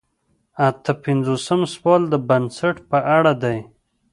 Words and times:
اته 0.67 0.91
پنځوسم 1.03 1.61
سوال 1.73 2.01
د 2.09 2.13
بست 2.27 2.77
په 2.89 2.97
اړه 3.17 3.33
دی. 3.43 3.57